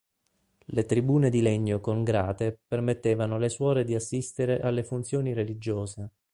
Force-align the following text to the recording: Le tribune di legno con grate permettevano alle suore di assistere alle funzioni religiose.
Le 0.65 0.85
tribune 0.87 1.29
di 1.29 1.43
legno 1.43 1.79
con 1.79 2.03
grate 2.03 2.59
permettevano 2.67 3.35
alle 3.35 3.49
suore 3.49 3.83
di 3.83 3.93
assistere 3.93 4.59
alle 4.59 4.83
funzioni 4.83 5.31
religiose. 5.31 6.09